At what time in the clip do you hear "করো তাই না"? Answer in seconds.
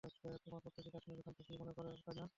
1.73-2.25